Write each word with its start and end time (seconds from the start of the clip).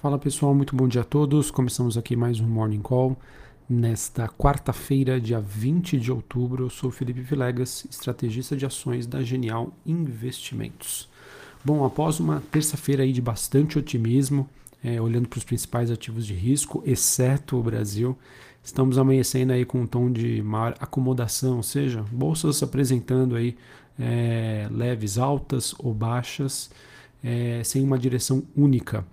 Fala 0.00 0.18
pessoal, 0.18 0.54
muito 0.54 0.74
bom 0.74 0.88
dia 0.88 1.02
a 1.02 1.04
todos. 1.04 1.50
Começamos 1.50 1.98
aqui 1.98 2.16
mais 2.16 2.40
um 2.40 2.46
Morning 2.46 2.80
Call. 2.80 3.18
Nesta 3.68 4.26
quarta-feira, 4.26 5.20
dia 5.20 5.38
20 5.38 6.00
de 6.00 6.10
outubro, 6.10 6.64
eu 6.64 6.70
sou 6.70 6.90
Felipe 6.90 7.20
Vilegas, 7.20 7.84
estrategista 7.90 8.56
de 8.56 8.64
ações 8.64 9.06
da 9.06 9.22
Genial 9.22 9.74
Investimentos. 9.84 11.06
Bom, 11.62 11.84
após 11.84 12.18
uma 12.18 12.42
terça-feira 12.50 13.02
aí 13.02 13.12
de 13.12 13.20
bastante 13.20 13.78
otimismo, 13.78 14.48
é, 14.82 14.98
olhando 14.98 15.28
para 15.28 15.36
os 15.36 15.44
principais 15.44 15.90
ativos 15.90 16.26
de 16.26 16.32
risco, 16.32 16.82
exceto 16.86 17.58
o 17.58 17.62
Brasil, 17.62 18.16
estamos 18.64 18.96
amanhecendo 18.96 19.52
aí 19.52 19.66
com 19.66 19.82
um 19.82 19.86
tom 19.86 20.10
de 20.10 20.40
maior 20.40 20.74
acomodação, 20.80 21.58
ou 21.58 21.62
seja, 21.62 22.02
bolsas 22.10 22.62
apresentando 22.62 23.36
aí 23.36 23.54
é, 23.98 24.66
leves 24.70 25.18
altas 25.18 25.74
ou 25.78 25.92
baixas, 25.92 26.70
é, 27.22 27.60
sem 27.62 27.84
uma 27.84 27.98
direção 27.98 28.42
única. 28.56 29.04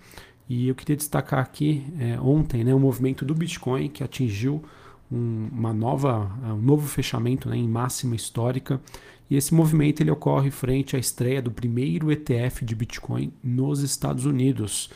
E 0.49 0.67
eu 0.69 0.75
queria 0.75 0.95
destacar 0.95 1.39
aqui 1.39 1.85
é, 1.99 2.19
ontem 2.19 2.63
né, 2.63 2.73
o 2.73 2.79
movimento 2.79 3.25
do 3.25 3.35
Bitcoin 3.35 3.89
que 3.89 4.03
atingiu 4.03 4.63
um, 5.11 5.49
uma 5.51 5.73
nova, 5.73 6.31
um 6.43 6.61
novo 6.61 6.87
fechamento 6.87 7.49
né, 7.49 7.57
em 7.57 7.67
máxima 7.67 8.15
histórica. 8.15 8.79
E 9.29 9.35
esse 9.35 9.53
movimento 9.53 10.01
ele 10.01 10.11
ocorre 10.11 10.49
frente 10.49 10.95
à 10.95 10.99
estreia 10.99 11.41
do 11.41 11.51
primeiro 11.51 12.11
ETF 12.11 12.63
de 12.63 12.75
Bitcoin 12.75 13.33
nos 13.43 13.81
Estados 13.81 14.25
Unidos. 14.25 14.89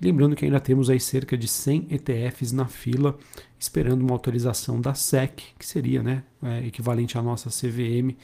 lembrando 0.00 0.36
que 0.36 0.44
ainda 0.44 0.60
temos 0.60 0.90
aí 0.90 1.00
cerca 1.00 1.38
de 1.38 1.48
100 1.48 1.88
ETFs 1.90 2.52
na 2.52 2.66
fila, 2.66 3.16
esperando 3.58 4.02
uma 4.02 4.12
autorização 4.12 4.78
da 4.78 4.92
SEC, 4.92 5.42
que 5.58 5.66
seria 5.66 6.02
né, 6.02 6.22
é, 6.42 6.66
equivalente 6.66 7.16
à 7.16 7.22
nossa 7.22 7.48
CVM, 7.48 8.14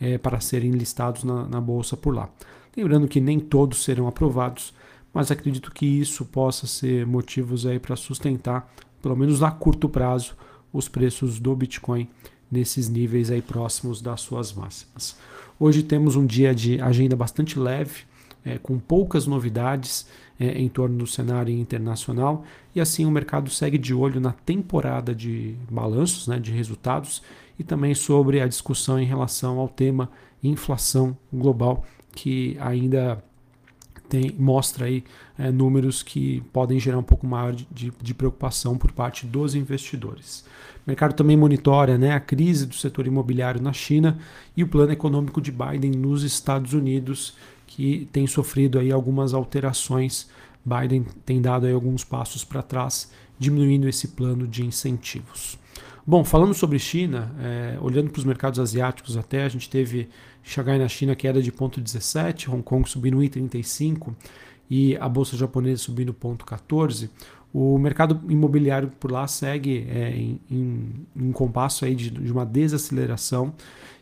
é, 0.00 0.16
para 0.18 0.38
serem 0.38 0.70
listados 0.70 1.24
na, 1.24 1.48
na 1.48 1.60
bolsa 1.60 1.96
por 1.96 2.14
lá. 2.14 2.30
Lembrando 2.76 3.08
que 3.08 3.20
nem 3.20 3.40
todos 3.40 3.82
serão 3.82 4.06
aprovados, 4.06 4.72
mas 5.18 5.32
acredito 5.32 5.72
que 5.72 5.84
isso 5.84 6.24
possa 6.24 6.64
ser 6.64 7.04
motivos 7.04 7.66
aí 7.66 7.80
para 7.80 7.96
sustentar, 7.96 8.72
pelo 9.02 9.16
menos 9.16 9.42
a 9.42 9.50
curto 9.50 9.88
prazo, 9.88 10.36
os 10.72 10.88
preços 10.88 11.40
do 11.40 11.56
Bitcoin 11.56 12.08
nesses 12.48 12.88
níveis 12.88 13.28
aí 13.28 13.42
próximos 13.42 14.00
das 14.00 14.20
suas 14.20 14.52
máximas. 14.52 15.16
Hoje 15.58 15.82
temos 15.82 16.14
um 16.14 16.24
dia 16.24 16.54
de 16.54 16.80
agenda 16.80 17.16
bastante 17.16 17.58
leve, 17.58 18.02
é, 18.44 18.58
com 18.58 18.78
poucas 18.78 19.26
novidades 19.26 20.06
é, 20.38 20.56
em 20.56 20.68
torno 20.68 20.98
do 20.98 21.06
cenário 21.08 21.52
internacional, 21.52 22.44
e 22.72 22.80
assim 22.80 23.04
o 23.04 23.10
mercado 23.10 23.50
segue 23.50 23.76
de 23.76 23.92
olho 23.92 24.20
na 24.20 24.30
temporada 24.30 25.12
de 25.12 25.56
balanços, 25.68 26.28
né, 26.28 26.38
de 26.38 26.52
resultados, 26.52 27.24
e 27.58 27.64
também 27.64 27.92
sobre 27.92 28.40
a 28.40 28.46
discussão 28.46 29.00
em 29.00 29.04
relação 29.04 29.58
ao 29.58 29.68
tema 29.68 30.12
inflação 30.44 31.18
global, 31.32 31.84
que 32.14 32.56
ainda 32.60 33.20
tem, 34.08 34.34
mostra 34.38 34.86
aí 34.86 35.04
é, 35.38 35.50
números 35.50 36.02
que 36.02 36.42
podem 36.52 36.80
gerar 36.80 36.98
um 36.98 37.02
pouco 37.02 37.26
maior 37.26 37.54
de, 37.54 37.92
de, 38.00 38.14
preocupação 38.14 38.76
por 38.78 38.92
parte 38.92 39.26
dos 39.26 39.54
investidores. 39.54 40.44
O 40.86 40.90
mercado 40.90 41.14
também 41.14 41.36
monitora 41.36 41.98
né, 41.98 42.12
a 42.12 42.20
crise 42.20 42.66
do 42.66 42.74
setor 42.74 43.06
imobiliário 43.06 43.60
na 43.60 43.72
China 43.72 44.18
e 44.56 44.64
o 44.64 44.68
plano 44.68 44.92
econômico 44.92 45.40
de 45.40 45.52
Biden 45.52 45.92
nos 45.92 46.22
Estados 46.22 46.72
Unidos, 46.72 47.36
que 47.66 48.08
tem 48.10 48.26
sofrido 48.26 48.78
aí 48.78 48.90
algumas 48.90 49.34
alterações. 49.34 50.28
Biden 50.64 51.04
tem 51.24 51.40
dado 51.40 51.66
aí 51.66 51.72
alguns 51.72 52.04
passos 52.04 52.44
para 52.44 52.62
trás, 52.62 53.10
diminuindo 53.38 53.88
esse 53.88 54.08
plano 54.08 54.46
de 54.46 54.64
incentivos. 54.64 55.58
Bom, 56.06 56.24
falando 56.24 56.54
sobre 56.54 56.78
China, 56.78 57.34
é, 57.38 57.78
olhando 57.82 58.08
para 58.08 58.18
os 58.18 58.24
mercados 58.24 58.58
asiáticos 58.58 59.14
até, 59.14 59.44
a 59.44 59.48
gente 59.50 59.68
teve 59.68 60.08
Xangai 60.48 60.78
na 60.78 60.88
China 60.88 61.14
queda 61.14 61.42
de 61.42 61.52
0,17, 61.52 62.48
Hong 62.48 62.62
Kong 62.62 62.88
subindo 62.88 63.18
1,35 63.18 64.14
e 64.70 64.96
a 64.96 65.08
bolsa 65.08 65.36
japonesa 65.36 65.82
subindo 65.82 66.14
0,14. 66.14 67.10
O 67.52 67.78
mercado 67.78 68.20
imobiliário 68.30 68.90
por 68.98 69.12
lá 69.12 69.26
segue 69.26 69.86
é, 69.90 70.10
em, 70.10 70.40
em, 70.50 71.06
um 71.14 71.32
compasso 71.32 71.84
aí 71.84 71.94
de, 71.94 72.10
de 72.10 72.32
uma 72.32 72.46
desaceleração 72.46 73.52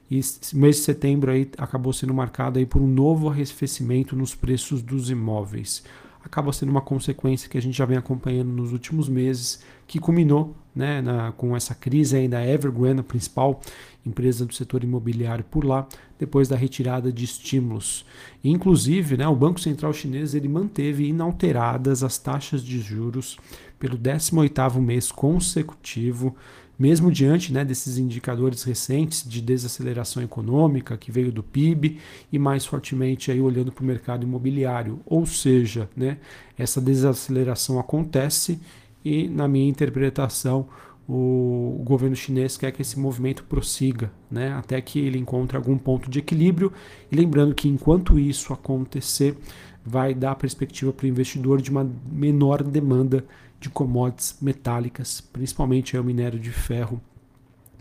e 0.08 0.20
mês 0.54 0.76
de 0.76 0.82
setembro 0.82 1.32
aí 1.32 1.50
acabou 1.58 1.92
sendo 1.92 2.14
marcado 2.14 2.60
aí 2.60 2.66
por 2.66 2.80
um 2.80 2.86
novo 2.86 3.28
arrefecimento 3.28 4.14
nos 4.14 4.34
preços 4.34 4.82
dos 4.82 5.10
imóveis 5.10 5.82
acaba 6.26 6.52
sendo 6.52 6.70
uma 6.70 6.80
consequência 6.80 7.48
que 7.48 7.56
a 7.56 7.62
gente 7.62 7.78
já 7.78 7.84
vem 7.84 7.96
acompanhando 7.96 8.50
nos 8.50 8.72
últimos 8.72 9.08
meses, 9.08 9.62
que 9.86 10.00
culminou 10.00 10.56
né, 10.74 11.00
na, 11.00 11.30
com 11.32 11.56
essa 11.56 11.74
crise 11.74 12.16
aí 12.16 12.28
da 12.28 12.44
Evergrande, 12.44 13.00
a 13.00 13.04
principal 13.04 13.60
empresa 14.06 14.46
do 14.46 14.54
setor 14.54 14.84
imobiliário 14.84 15.44
por 15.44 15.64
lá, 15.64 15.86
depois 16.18 16.48
da 16.48 16.56
retirada 16.56 17.12
de 17.12 17.24
estímulos. 17.24 18.06
Inclusive, 18.42 19.16
né, 19.16 19.26
o 19.26 19.34
Banco 19.34 19.60
Central 19.60 19.92
Chinês 19.92 20.34
ele 20.34 20.48
manteve 20.48 21.06
inalteradas 21.06 22.02
as 22.02 22.16
taxas 22.16 22.62
de 22.62 22.80
juros 22.80 23.36
pelo 23.78 23.98
18º 23.98 24.80
mês 24.80 25.12
consecutivo, 25.12 26.34
mesmo 26.78 27.10
diante 27.10 27.52
né, 27.52 27.64
desses 27.64 27.96
indicadores 27.96 28.62
recentes 28.62 29.26
de 29.26 29.40
desaceleração 29.40 30.22
econômica 30.22 30.96
que 30.96 31.10
veio 31.10 31.32
do 31.32 31.42
PIB 31.42 31.98
e 32.30 32.38
mais 32.38 32.66
fortemente 32.66 33.30
aí 33.30 33.40
olhando 33.40 33.72
para 33.72 33.82
o 33.82 33.86
mercado 33.86 34.24
imobiliário. 34.24 35.00
Ou 35.06 35.24
seja, 35.26 35.88
né, 35.96 36.18
essa 36.56 36.80
desaceleração 36.80 37.78
acontece 37.78 38.60
e, 39.04 39.28
na 39.28 39.48
minha 39.48 39.68
interpretação, 39.68 40.68
o, 41.08 41.82
governo 41.84 42.16
chinês 42.16 42.56
quer 42.56 42.72
que 42.72 42.82
esse 42.82 42.98
movimento 42.98 43.44
prossiga, 43.44 44.10
né, 44.30 44.52
até 44.54 44.80
que 44.80 44.98
ele 44.98 45.18
encontre 45.18 45.56
algum 45.56 45.78
ponto 45.78 46.10
de 46.10 46.18
equilíbrio. 46.18 46.72
E 47.10 47.16
lembrando 47.16 47.54
que 47.54 47.68
enquanto 47.68 48.18
isso 48.18 48.52
acontecer, 48.52 49.36
vai 49.84 50.14
dar 50.14 50.34
perspectiva 50.34 50.92
para 50.92 51.04
o 51.04 51.08
investidor 51.08 51.62
de 51.62 51.70
uma 51.70 51.88
menor 52.10 52.62
demanda 52.62 53.24
de 53.60 53.70
commodities 53.70 54.36
metálicas, 54.40 55.20
principalmente 55.20 55.96
o 55.96 56.04
minério 56.04 56.38
de 56.38 56.50
ferro, 56.50 57.00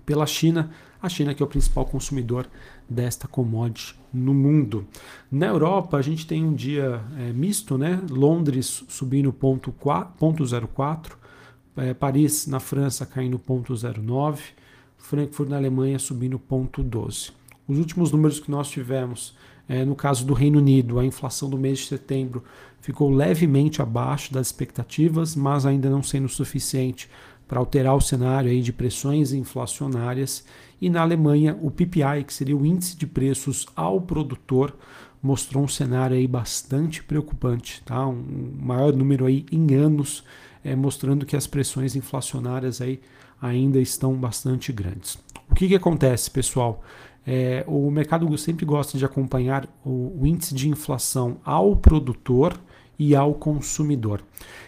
pela 0.05 0.27
China, 0.27 0.69
a 1.01 1.09
China 1.09 1.33
que 1.33 1.41
é 1.41 1.45
o 1.45 1.49
principal 1.49 1.85
consumidor 1.85 2.47
desta 2.87 3.27
commodity 3.27 3.95
no 4.13 4.33
mundo. 4.33 4.85
Na 5.31 5.47
Europa, 5.47 5.97
a 5.97 6.01
gente 6.01 6.27
tem 6.27 6.45
um 6.45 6.53
dia 6.53 7.03
é, 7.17 7.33
misto, 7.33 7.77
né? 7.77 8.01
Londres 8.09 8.83
subindo 8.87 9.33
ponto 9.33 9.73
0,4, 9.73 11.13
é, 11.77 11.93
Paris 11.93 12.47
na 12.47 12.59
França 12.59 13.05
caindo 13.05 13.39
ponto 13.39 13.73
0,9, 13.73 14.39
Frankfurt 14.97 15.49
na 15.49 15.57
Alemanha 15.57 15.99
subindo 15.99 16.39
ponto 16.39 16.81
12. 16.81 17.31
Os 17.67 17.77
últimos 17.77 18.11
números 18.11 18.39
que 18.39 18.51
nós 18.51 18.69
tivemos 18.69 19.35
é, 19.67 19.83
no 19.83 19.95
caso 19.95 20.25
do 20.25 20.33
Reino 20.33 20.59
Unido, 20.59 20.99
a 20.99 21.05
inflação 21.05 21.49
do 21.49 21.57
mês 21.57 21.79
de 21.79 21.87
setembro 21.87 22.43
ficou 22.79 23.09
levemente 23.09 23.81
abaixo 23.81 24.31
das 24.31 24.47
expectativas, 24.47 25.35
mas 25.35 25.65
ainda 25.65 25.89
não 25.89 26.03
sendo 26.03 26.29
suficiente 26.29 27.09
para 27.47 27.59
alterar 27.59 27.95
o 27.95 28.01
cenário 28.01 28.49
aí 28.49 28.61
de 28.61 28.71
pressões 28.71 29.33
inflacionárias. 29.33 30.45
E 30.79 30.89
na 30.89 31.01
Alemanha, 31.01 31.57
o 31.61 31.71
PPI, 31.71 32.23
que 32.25 32.33
seria 32.33 32.55
o 32.55 32.65
índice 32.65 32.95
de 32.95 33.07
preços 33.07 33.65
ao 33.75 33.99
produtor, 34.01 34.75
mostrou 35.21 35.63
um 35.63 35.67
cenário 35.67 36.15
aí 36.15 36.27
bastante 36.27 37.03
preocupante, 37.03 37.81
tá? 37.83 38.07
um 38.07 38.53
maior 38.59 38.93
número 38.93 39.25
aí 39.25 39.45
em 39.51 39.73
anos, 39.73 40.23
é, 40.65 40.75
mostrando 40.75 41.25
que 41.25 41.35
as 41.35 41.45
pressões 41.45 41.95
inflacionárias 41.95 42.81
aí 42.81 42.99
ainda 43.39 43.79
estão 43.79 44.15
bastante 44.15 44.73
grandes. 44.73 45.17
O 45.49 45.53
que, 45.53 45.67
que 45.67 45.75
acontece, 45.75 46.31
pessoal? 46.31 46.83
É, 47.25 47.63
o 47.67 47.89
mercado 47.91 48.35
sempre 48.37 48.65
gosta 48.65 48.97
de 48.97 49.05
acompanhar 49.05 49.67
o, 49.83 50.21
o, 50.21 50.27
índice 50.27 50.53
de 50.53 50.67
inflação 50.67 51.37
ao 51.45 51.75
produtor 51.75 52.59
e 52.97 53.15
ao 53.15 53.33
consumidor. 53.33 54.21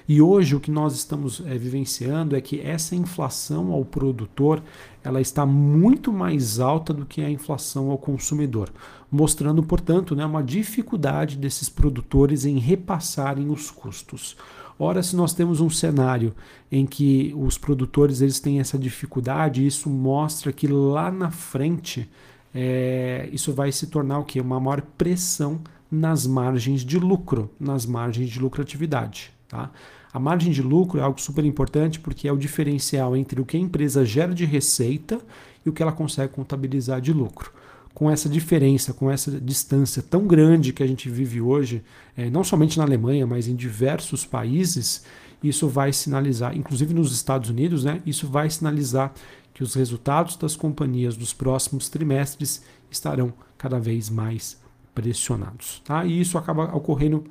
E 0.07 0.21
hoje 0.21 0.55
o 0.55 0.59
que 0.59 0.71
nós 0.71 0.93
estamos 0.95 1.41
é, 1.45 1.57
vivenciando 1.57 2.35
é 2.35 2.41
que 2.41 2.59
essa 2.61 2.95
inflação 2.95 3.71
ao 3.71 3.85
produtor 3.85 4.61
ela 5.03 5.21
está 5.21 5.45
muito 5.45 6.11
mais 6.11 6.59
alta 6.59 6.93
do 6.93 7.05
que 7.05 7.21
a 7.21 7.29
inflação 7.29 7.89
ao 7.89 7.97
consumidor, 7.97 8.69
mostrando, 9.11 9.63
portanto, 9.63 10.15
né, 10.15 10.25
uma 10.25 10.43
dificuldade 10.43 11.37
desses 11.37 11.69
produtores 11.69 12.45
em 12.45 12.57
repassarem 12.57 13.49
os 13.49 13.71
custos. 13.71 14.35
Ora, 14.79 15.01
se 15.01 15.15
nós 15.15 15.33
temos 15.33 15.59
um 15.59 15.69
cenário 15.69 16.35
em 16.71 16.85
que 16.85 17.33
os 17.35 17.57
produtores 17.57 18.21
eles 18.21 18.39
têm 18.39 18.59
essa 18.59 18.77
dificuldade, 18.77 19.65
isso 19.65 19.89
mostra 19.89 20.53
que 20.53 20.67
lá 20.67 21.11
na 21.11 21.31
frente 21.31 22.07
é, 22.53 23.27
isso 23.31 23.51
vai 23.53 23.71
se 23.71 23.87
tornar 23.87 24.19
o 24.19 24.23
que? 24.23 24.39
Uma 24.39 24.59
maior 24.59 24.81
pressão 24.81 25.59
nas 25.91 26.27
margens 26.27 26.81
de 26.81 26.99
lucro, 26.99 27.49
nas 27.59 27.85
margens 27.85 28.29
de 28.29 28.39
lucratividade. 28.39 29.31
Tá? 29.47 29.71
A 30.13 30.19
margem 30.19 30.51
de 30.51 30.61
lucro 30.61 30.99
é 30.99 31.03
algo 31.03 31.19
super 31.19 31.45
importante 31.45 31.99
porque 31.99 32.27
é 32.27 32.31
o 32.31 32.37
diferencial 32.37 33.15
entre 33.15 33.41
o 33.41 33.45
que 33.45 33.57
a 33.57 33.59
empresa 33.59 34.05
gera 34.05 34.33
de 34.33 34.45
receita 34.45 35.19
e 35.65 35.69
o 35.69 35.73
que 35.73 35.81
ela 35.81 35.91
consegue 35.91 36.33
contabilizar 36.33 37.01
de 37.01 37.13
lucro. 37.13 37.51
Com 37.97 38.11
essa 38.11 38.29
diferença, 38.29 38.93
com 38.93 39.09
essa 39.09 39.41
distância 39.41 40.03
tão 40.03 40.27
grande 40.27 40.71
que 40.71 40.83
a 40.83 40.87
gente 40.87 41.09
vive 41.09 41.41
hoje, 41.41 41.83
é, 42.15 42.29
não 42.29 42.43
somente 42.43 42.77
na 42.77 42.83
Alemanha, 42.83 43.25
mas 43.25 43.47
em 43.47 43.55
diversos 43.55 44.23
países, 44.23 45.03
isso 45.41 45.67
vai 45.67 45.91
sinalizar, 45.91 46.55
inclusive 46.55 46.93
nos 46.93 47.11
Estados 47.11 47.49
Unidos, 47.49 47.83
né, 47.83 47.99
isso 48.05 48.27
vai 48.27 48.51
sinalizar 48.51 49.11
que 49.51 49.63
os 49.63 49.73
resultados 49.73 50.35
das 50.35 50.55
companhias 50.55 51.17
dos 51.17 51.33
próximos 51.33 51.89
trimestres 51.89 52.61
estarão 52.91 53.33
cada 53.57 53.79
vez 53.79 54.11
mais 54.11 54.61
pressionados. 54.93 55.81
Tá? 55.83 56.05
E 56.05 56.21
isso 56.21 56.37
acaba 56.37 56.75
ocorrendo 56.75 57.23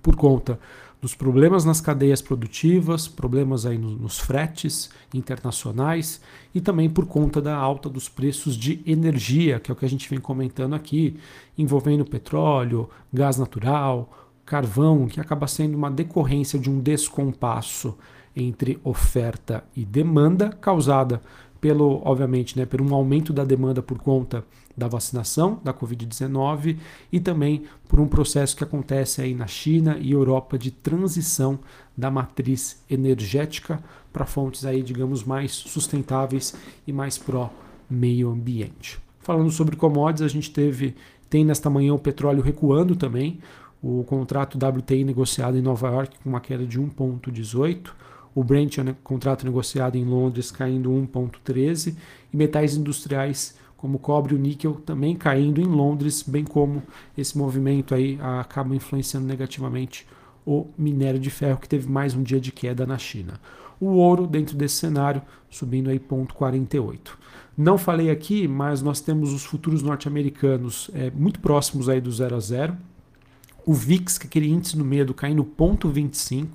por 0.00 0.14
conta 0.14 0.56
dos 1.00 1.14
problemas 1.14 1.64
nas 1.64 1.80
cadeias 1.80 2.20
produtivas, 2.20 3.08
problemas 3.08 3.64
aí 3.64 3.78
nos, 3.78 4.18
fretes 4.18 4.90
internacionais 5.14 6.20
e 6.54 6.60
também 6.60 6.90
por 6.90 7.06
conta 7.06 7.40
da 7.40 7.56
alta 7.56 7.88
dos 7.88 8.08
preços 8.08 8.54
de 8.56 8.82
energia, 8.86 9.58
que 9.58 9.70
é 9.70 9.74
o 9.74 9.76
que 9.76 9.84
a 9.84 9.88
gente 9.88 10.08
vem 10.10 10.20
comentando 10.20 10.74
aqui, 10.74 11.16
envolvendo 11.56 12.04
petróleo, 12.04 12.88
gás 13.12 13.38
natural, 13.38 14.10
carvão, 14.44 15.06
que 15.06 15.20
acaba 15.20 15.46
sendo 15.46 15.76
uma 15.76 15.90
decorrência 15.90 16.58
de 16.58 16.68
um 16.68 16.80
descompasso 16.80 17.96
entre 18.36 18.78
oferta 18.84 19.64
e 19.74 19.84
demanda 19.84 20.50
causada 20.50 21.20
pelo, 21.60 22.00
obviamente, 22.04 22.58
né, 22.58 22.64
por 22.64 22.80
um 22.80 22.94
aumento 22.94 23.32
da 23.32 23.44
demanda 23.44 23.82
por 23.82 23.98
conta 23.98 24.44
da 24.76 24.88
vacinação 24.88 25.60
da 25.62 25.74
Covid-19 25.74 26.78
e 27.12 27.20
também 27.20 27.64
por 27.88 28.00
um 28.00 28.06
processo 28.06 28.56
que 28.56 28.64
acontece 28.64 29.20
aí 29.20 29.34
na 29.34 29.46
China 29.46 29.98
e 30.00 30.12
Europa 30.12 30.58
de 30.58 30.70
transição 30.70 31.58
da 31.96 32.10
matriz 32.10 32.82
energética 32.88 33.82
para 34.12 34.24
fontes 34.24 34.64
aí, 34.64 34.82
digamos, 34.82 35.24
mais 35.24 35.52
sustentáveis 35.52 36.54
e 36.86 36.92
mais 36.92 37.18
pró 37.18 37.52
meio 37.88 38.30
ambiente. 38.30 38.98
Falando 39.20 39.50
sobre 39.50 39.76
commodities, 39.76 40.22
a 40.22 40.28
gente 40.28 40.50
teve 40.50 40.94
tem 41.28 41.44
nesta 41.44 41.70
manhã 41.70 41.94
o 41.94 41.98
petróleo 41.98 42.42
recuando 42.42 42.96
também, 42.96 43.38
o 43.80 44.02
contrato 44.04 44.58
WTI 44.58 45.04
negociado 45.04 45.56
em 45.56 45.62
Nova 45.62 45.88
York 45.88 46.18
com 46.22 46.28
uma 46.28 46.40
queda 46.40 46.66
de 46.66 46.80
1.18 46.80 47.90
o 48.34 48.44
Brent 48.44 48.78
é 48.78 48.94
contrato 49.02 49.44
negociado 49.44 49.96
em 49.96 50.04
Londres 50.04 50.50
caindo 50.50 50.90
1,13 50.90 51.96
e 52.32 52.36
metais 52.36 52.76
industriais 52.76 53.56
como 53.80 53.96
o 53.96 53.98
cobre 53.98 54.34
e 54.34 54.36
o 54.36 54.38
níquel 54.38 54.74
também 54.74 55.16
caindo 55.16 55.58
em 55.58 55.64
Londres, 55.64 56.22
bem 56.22 56.44
como 56.44 56.82
esse 57.16 57.36
movimento 57.36 57.94
aí 57.94 58.18
acaba 58.20 58.76
influenciando 58.76 59.26
negativamente 59.26 60.06
o 60.46 60.66
minério 60.76 61.18
de 61.18 61.30
ferro 61.30 61.58
que 61.58 61.68
teve 61.68 61.90
mais 61.90 62.14
um 62.14 62.22
dia 62.22 62.38
de 62.38 62.52
queda 62.52 62.86
na 62.86 62.98
China. 62.98 63.40
O 63.80 63.86
ouro 63.92 64.26
dentro 64.26 64.54
desse 64.54 64.74
cenário 64.74 65.22
subindo 65.48 65.88
aí 65.88 65.98
0,48. 65.98 66.98
Não 67.56 67.78
falei 67.78 68.10
aqui, 68.10 68.46
mas 68.46 68.82
nós 68.82 69.00
temos 69.00 69.32
os 69.32 69.46
futuros 69.46 69.82
norte-americanos 69.82 70.90
é, 70.92 71.10
muito 71.10 71.40
próximos 71.40 71.88
aí 71.88 72.02
do 72.02 72.12
0 72.12 72.36
a 72.36 72.40
0. 72.40 72.76
O 73.64 73.72
VIX, 73.72 74.18
que 74.18 74.26
é 74.26 74.28
aquele 74.28 74.50
índice 74.50 74.76
no 74.76 74.84
medo, 74.84 75.14
caindo 75.14 75.42
0,25 75.42 76.48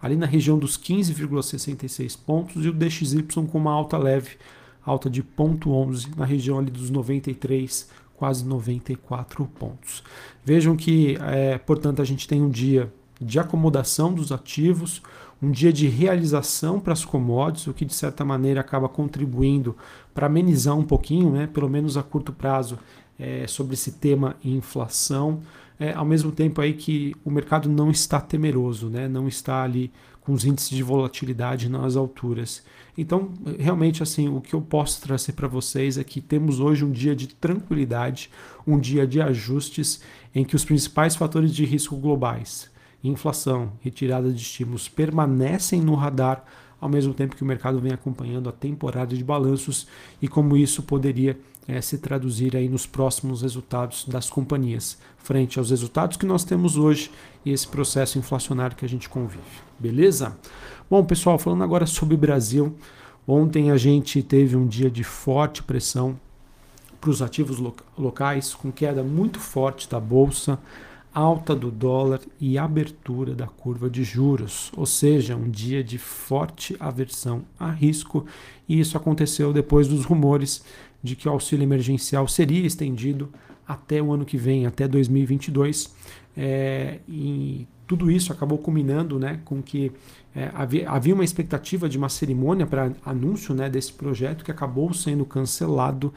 ali 0.00 0.14
na 0.14 0.26
região 0.26 0.56
dos 0.56 0.78
15,66 0.78 2.16
pontos, 2.24 2.64
e 2.64 2.68
o 2.68 2.72
DXY 2.72 3.24
com 3.50 3.58
uma 3.58 3.72
alta 3.72 3.98
leve, 3.98 4.36
alta 4.84 5.10
de 5.10 5.22
0,11 5.22 6.16
na 6.16 6.24
região 6.24 6.58
ali 6.58 6.70
dos 6.70 6.90
93, 6.90 7.88
quase 8.16 8.44
94 8.44 9.44
pontos. 9.46 10.02
Vejam 10.44 10.76
que, 10.76 11.16
é, 11.20 11.58
portanto, 11.58 12.02
a 12.02 12.04
gente 12.04 12.28
tem 12.28 12.42
um 12.42 12.50
dia 12.50 12.92
de 13.20 13.38
acomodação 13.38 14.12
dos 14.12 14.32
ativos, 14.32 15.02
um 15.42 15.50
dia 15.50 15.72
de 15.72 15.88
realização 15.88 16.78
para 16.78 16.92
as 16.92 17.04
commodities, 17.04 17.66
o 17.66 17.74
que 17.74 17.84
de 17.84 17.94
certa 17.94 18.24
maneira 18.24 18.60
acaba 18.60 18.88
contribuindo 18.88 19.76
para 20.14 20.26
amenizar 20.26 20.76
um 20.76 20.84
pouquinho, 20.84 21.30
né, 21.30 21.46
pelo 21.46 21.68
menos 21.68 21.96
a 21.96 22.02
curto 22.02 22.32
prazo, 22.32 22.78
é, 23.18 23.46
sobre 23.46 23.74
esse 23.74 23.92
tema 23.92 24.36
inflação 24.44 25.40
é, 25.80 25.94
ao 25.94 26.04
mesmo 26.04 26.30
tempo 26.30 26.60
aí 26.60 26.74
que 26.74 27.16
o 27.24 27.30
mercado 27.30 27.66
não 27.66 27.90
está 27.90 28.20
temeroso, 28.20 28.90
né? 28.90 29.08
não 29.08 29.26
está 29.26 29.62
ali 29.62 29.90
com 30.20 30.34
os 30.34 30.44
índices 30.44 30.68
de 30.68 30.82
volatilidade 30.82 31.70
nas 31.70 31.96
alturas. 31.96 32.62
Então, 32.98 33.30
realmente, 33.58 34.02
assim, 34.02 34.28
o 34.28 34.42
que 34.42 34.52
eu 34.52 34.60
posso 34.60 35.00
trazer 35.00 35.32
para 35.32 35.48
vocês 35.48 35.96
é 35.96 36.04
que 36.04 36.20
temos 36.20 36.60
hoje 36.60 36.84
um 36.84 36.90
dia 36.90 37.16
de 37.16 37.28
tranquilidade, 37.28 38.30
um 38.66 38.78
dia 38.78 39.06
de 39.06 39.22
ajustes 39.22 40.02
em 40.34 40.44
que 40.44 40.54
os 40.54 40.66
principais 40.66 41.16
fatores 41.16 41.54
de 41.54 41.64
risco 41.64 41.96
globais, 41.96 42.70
inflação, 43.02 43.72
retirada 43.80 44.30
de 44.30 44.42
estímulos, 44.42 44.86
permanecem 44.86 45.80
no 45.80 45.94
radar, 45.94 46.44
ao 46.78 46.90
mesmo 46.90 47.14
tempo 47.14 47.34
que 47.34 47.42
o 47.42 47.46
mercado 47.46 47.80
vem 47.80 47.92
acompanhando 47.92 48.50
a 48.50 48.52
temporada 48.52 49.16
de 49.16 49.24
balanços 49.24 49.86
e 50.20 50.28
como 50.28 50.56
isso 50.56 50.82
poderia 50.82 51.38
é, 51.66 51.80
se 51.80 51.98
traduzir 51.98 52.56
aí 52.56 52.68
nos 52.68 52.86
próximos 52.86 53.42
resultados 53.42 54.04
das 54.04 54.28
companhias, 54.28 54.98
frente 55.18 55.58
aos 55.58 55.70
resultados 55.70 56.16
que 56.16 56.26
nós 56.26 56.44
temos 56.44 56.76
hoje 56.76 57.10
e 57.44 57.52
esse 57.52 57.66
processo 57.68 58.18
inflacionário 58.18 58.76
que 58.76 58.84
a 58.84 58.88
gente 58.88 59.08
convive. 59.08 59.42
Beleza? 59.78 60.36
Bom, 60.90 61.04
pessoal, 61.04 61.38
falando 61.38 61.62
agora 61.62 61.86
sobre 61.86 62.16
Brasil, 62.16 62.74
ontem 63.26 63.70
a 63.70 63.76
gente 63.76 64.22
teve 64.22 64.56
um 64.56 64.66
dia 64.66 64.90
de 64.90 65.04
forte 65.04 65.62
pressão 65.62 66.18
para 67.00 67.10
os 67.10 67.22
ativos 67.22 67.58
locais, 67.96 68.54
com 68.54 68.70
queda 68.70 69.02
muito 69.02 69.38
forte 69.40 69.88
da 69.88 69.98
bolsa, 69.98 70.58
alta 71.12 71.56
do 71.56 71.70
dólar 71.70 72.20
e 72.38 72.56
abertura 72.56 73.34
da 73.34 73.46
curva 73.46 73.90
de 73.90 74.04
juros, 74.04 74.70
ou 74.76 74.86
seja, 74.86 75.34
um 75.34 75.50
dia 75.50 75.82
de 75.82 75.98
forte 75.98 76.76
aversão 76.78 77.42
a 77.58 77.70
risco, 77.70 78.26
e 78.68 78.78
isso 78.78 78.96
aconteceu 78.96 79.52
depois 79.52 79.88
dos 79.88 80.04
rumores 80.04 80.62
de 81.02 81.16
que 81.16 81.28
o 81.28 81.32
auxílio 81.32 81.62
emergencial 81.62 82.26
seria 82.28 82.66
estendido 82.66 83.32
até 83.66 84.02
o 84.02 84.12
ano 84.12 84.24
que 84.24 84.36
vem, 84.36 84.66
até 84.66 84.88
2022. 84.88 85.94
É, 86.36 86.98
e 87.08 87.66
tudo 87.86 88.10
isso 88.10 88.32
acabou 88.32 88.56
culminando 88.58 89.18
né, 89.18 89.40
com 89.44 89.60
que 89.60 89.90
é, 90.34 90.50
havia, 90.54 90.88
havia, 90.88 91.12
uma 91.12 91.24
expectativa 91.24 91.88
de 91.88 91.98
uma 91.98 92.08
cerimônia 92.08 92.64
para 92.64 92.92
anúncio 93.04 93.52
né, 93.52 93.68
desse 93.68 93.92
projeto 93.92 94.44
que 94.44 94.50
acabou 94.50 94.92
sendo 94.92 95.24
cancelado. 95.24 96.12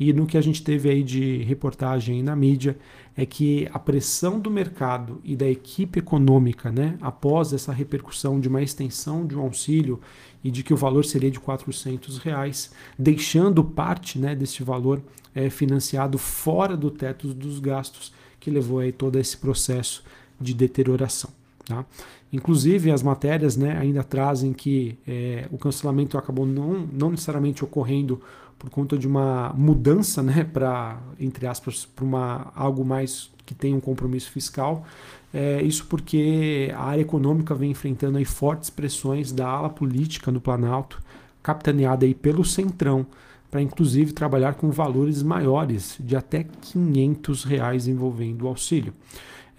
E 0.00 0.12
no 0.12 0.26
que 0.26 0.36
a 0.36 0.40
gente 0.40 0.64
teve 0.64 0.90
aí 0.90 1.02
de 1.02 1.44
reportagem 1.44 2.22
na 2.24 2.34
mídia 2.34 2.76
é 3.16 3.24
que 3.24 3.68
a 3.72 3.78
pressão 3.78 4.40
do 4.40 4.50
mercado 4.50 5.20
e 5.22 5.36
da 5.36 5.48
equipe 5.48 6.00
econômica, 6.00 6.72
né, 6.72 6.96
após 7.00 7.52
essa 7.52 7.72
repercussão 7.72 8.40
de 8.40 8.48
uma 8.48 8.62
extensão 8.62 9.24
de 9.24 9.36
um 9.36 9.42
auxílio 9.42 10.00
e 10.42 10.50
de 10.50 10.62
que 10.62 10.74
o 10.74 10.76
valor 10.76 11.04
seria 11.04 11.30
de 11.30 11.38
400 11.38 12.18
reais, 12.18 12.72
deixando 12.98 13.62
parte 13.62 14.18
né, 14.18 14.34
desse 14.34 14.62
valor 14.62 15.00
é, 15.34 15.48
financiado 15.48 16.18
fora 16.18 16.76
do 16.76 16.90
teto 16.90 17.32
dos 17.32 17.58
gastos, 17.60 18.12
que 18.40 18.50
levou 18.50 18.80
aí 18.80 18.92
todo 18.92 19.18
esse 19.18 19.36
processo 19.36 20.04
de 20.40 20.52
deterioração. 20.52 21.30
Tá? 21.64 21.84
Inclusive, 22.32 22.90
as 22.90 23.02
matérias 23.02 23.56
né, 23.56 23.78
ainda 23.78 24.02
trazem 24.02 24.52
que 24.52 24.98
é, 25.06 25.46
o 25.50 25.58
cancelamento 25.58 26.18
acabou 26.18 26.46
não, 26.46 26.88
não 26.92 27.10
necessariamente 27.10 27.64
ocorrendo 27.64 28.20
por 28.58 28.70
conta 28.70 28.96
de 28.96 29.06
uma 29.06 29.52
mudança 29.56 30.22
né, 30.22 30.44
para, 30.44 31.00
entre 31.18 31.46
aspas, 31.46 31.84
para 31.84 32.50
algo 32.54 32.84
mais 32.84 33.30
que 33.44 33.54
tem 33.54 33.74
um 33.74 33.80
compromisso 33.80 34.30
fiscal, 34.30 34.84
é, 35.32 35.62
isso 35.62 35.86
porque 35.86 36.70
a 36.74 36.84
área 36.84 37.02
econômica 37.02 37.54
vem 37.54 37.70
enfrentando 37.70 38.18
aí 38.18 38.24
fortes 38.24 38.68
pressões 38.68 39.32
da 39.32 39.48
ala 39.48 39.70
política 39.70 40.30
no 40.30 40.40
Planalto, 40.40 41.00
capitaneada 41.42 42.04
aí 42.04 42.14
pelo 42.14 42.44
Centrão, 42.44 43.06
para 43.50 43.60
inclusive 43.60 44.12
trabalhar 44.12 44.54
com 44.54 44.70
valores 44.70 45.22
maiores, 45.22 45.96
de 46.00 46.16
até 46.16 46.44
500 46.44 47.44
reais 47.44 47.86
envolvendo 47.86 48.42
o 48.42 48.48
auxílio. 48.48 48.92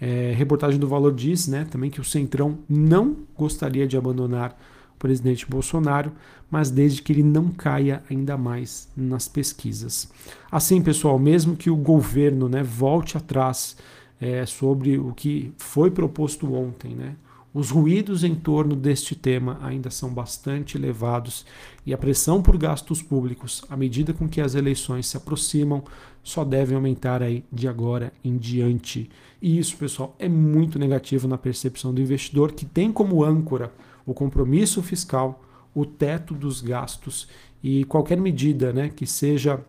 É, 0.00 0.32
reportagem 0.36 0.78
do 0.78 0.88
Valor 0.88 1.12
diz 1.14 1.46
né, 1.46 1.66
também 1.70 1.90
que 1.90 2.00
o 2.00 2.04
Centrão 2.04 2.58
não 2.68 3.16
gostaria 3.36 3.86
de 3.86 3.96
abandonar 3.96 4.58
o 4.96 4.98
presidente 4.98 5.46
Bolsonaro, 5.48 6.12
mas 6.50 6.70
desde 6.70 7.02
que 7.02 7.12
ele 7.12 7.22
não 7.22 7.50
caia 7.50 8.02
ainda 8.10 8.36
mais 8.36 8.88
nas 8.96 9.28
pesquisas. 9.28 10.08
Assim, 10.50 10.82
pessoal, 10.82 11.18
mesmo 11.18 11.56
que 11.56 11.70
o 11.70 11.76
governo 11.76 12.48
né, 12.48 12.62
volte 12.62 13.16
atrás 13.16 13.76
é, 14.20 14.46
sobre 14.46 14.98
o 14.98 15.12
que 15.12 15.52
foi 15.56 15.90
proposto 15.90 16.52
ontem. 16.54 16.94
Né? 16.94 17.16
Os 17.52 17.70
ruídos 17.70 18.24
em 18.24 18.34
torno 18.34 18.74
deste 18.74 19.14
tema 19.14 19.58
ainda 19.62 19.88
são 19.88 20.12
bastante 20.12 20.76
elevados 20.76 21.46
e 21.86 21.94
a 21.94 21.98
pressão 21.98 22.42
por 22.42 22.56
gastos 22.56 23.00
públicos, 23.00 23.64
à 23.70 23.76
medida 23.76 24.12
com 24.12 24.28
que 24.28 24.40
as 24.40 24.56
eleições 24.56 25.06
se 25.06 25.16
aproximam, 25.16 25.84
só 26.22 26.42
deve 26.42 26.74
aumentar 26.74 27.22
aí 27.22 27.44
de 27.52 27.68
agora 27.68 28.12
em 28.24 28.36
diante. 28.36 29.08
E 29.40 29.58
isso, 29.58 29.76
pessoal, 29.76 30.16
é 30.18 30.28
muito 30.28 30.78
negativo 30.78 31.28
na 31.28 31.38
percepção 31.38 31.94
do 31.94 32.00
investidor 32.00 32.52
que 32.52 32.64
tem 32.64 32.90
como 32.90 33.22
âncora 33.22 33.72
o 34.06 34.12
compromisso 34.12 34.82
fiscal, 34.82 35.42
o 35.74 35.84
teto 35.84 36.34
dos 36.34 36.60
gastos 36.60 37.28
e 37.62 37.84
qualquer 37.84 38.18
medida 38.18 38.72
né, 38.72 38.88
que 38.88 39.06
seja 39.06 39.64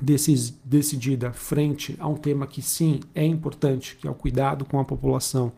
decis, 0.00 0.54
decidida 0.64 1.32
frente 1.32 1.96
a 1.98 2.08
um 2.08 2.14
tema 2.14 2.46
que 2.46 2.62
sim 2.62 3.00
é 3.14 3.24
importante, 3.24 3.96
que 3.96 4.06
é 4.06 4.10
o 4.10 4.14
cuidado 4.14 4.64
com 4.64 4.78
a 4.78 4.84
população, 4.84 5.52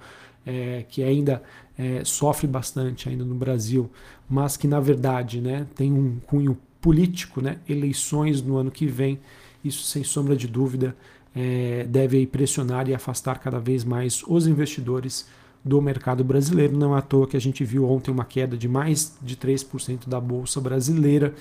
é, 0.45 0.85
que 0.89 1.03
ainda 1.03 1.43
é, 1.77 2.05
sofre 2.05 2.47
bastante 2.47 3.09
ainda 3.09 3.25
no 3.25 3.35
Brasil, 3.35 3.91
mas 4.29 4.57
que 4.57 4.69
na 4.69 4.81
verdade 4.81 5.41
né, 5.41 5.67
tem 5.75 5.93
um 5.93 6.19
cunho 6.27 6.57
político, 6.81 7.41
né, 7.41 7.59
eleições 7.69 8.41
no 8.41 8.57
ano 8.57 8.71
que 8.71 8.87
vem, 8.87 9.19
isso 9.65 9.83
sem 9.83 10.05
sombra 10.05 10.37
de 10.37 10.47
dúvida 10.47 10.97
é, 11.35 11.85
deve 11.85 12.27
pressionar 12.27 12.89
e 12.89 12.95
afastar 12.95 13.39
cada 13.39 13.59
vez 13.59 13.85
mais 13.85 14.23
os 14.27 14.47
investidores 14.47 15.27
do 15.63 15.83
mercado 15.83 16.25
brasileiro. 16.25 16.79
Não 16.79 16.95
é 16.95 16.99
à 16.99 17.03
toa 17.03 17.27
que 17.27 17.37
a 17.37 17.41
gente 17.41 17.65
viu 17.65 17.85
ontem 17.91 18.11
uma 18.11 18.25
queda 18.25 18.57
de 18.57 18.69
mais 18.69 19.19
de 19.21 19.37
3% 19.37 20.09
da 20.09 20.21
bolsa 20.21 20.61
brasileira, 20.61 21.35